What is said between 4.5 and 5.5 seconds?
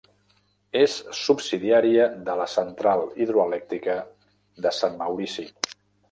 de Sant Maurici.